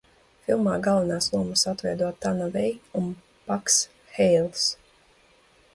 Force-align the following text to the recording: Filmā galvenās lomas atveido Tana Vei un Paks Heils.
Filmā 0.45 0.71
galvenās 0.87 1.27
lomas 1.33 1.65
atveido 1.73 2.09
Tana 2.25 2.49
Vei 2.57 2.73
un 3.03 3.13
Paks 3.51 3.79
Heils. 4.17 4.67